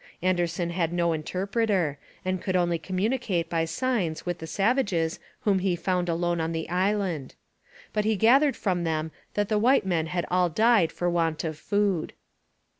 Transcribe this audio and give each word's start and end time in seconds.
Anderson 0.23 0.71
had 0.71 0.91
no 0.91 1.13
interpreter, 1.13 1.99
and 2.25 2.41
could 2.41 2.55
only 2.55 2.79
communicate 2.79 3.51
by 3.51 3.65
signs 3.65 4.25
with 4.25 4.39
the 4.39 4.47
savages 4.47 5.19
whom 5.41 5.59
he 5.59 5.75
found 5.75 6.09
alone 6.09 6.41
on 6.41 6.53
the 6.53 6.67
island. 6.69 7.35
But 7.93 8.05
he 8.05 8.15
gathered 8.15 8.55
from 8.55 8.83
them 8.83 9.11
that 9.35 9.47
the 9.47 9.59
white 9.59 9.85
men 9.85 10.07
had 10.07 10.25
all 10.31 10.49
died 10.49 10.91
for 10.91 11.07
want 11.07 11.43
of 11.43 11.55
food. 11.55 12.13